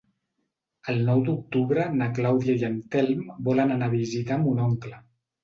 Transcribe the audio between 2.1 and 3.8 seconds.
Clàudia i en Telm volen